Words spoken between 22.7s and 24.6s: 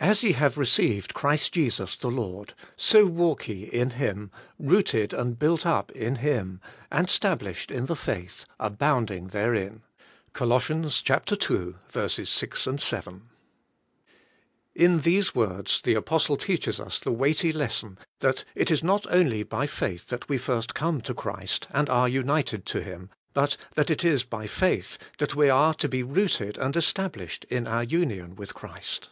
Him, but that it is by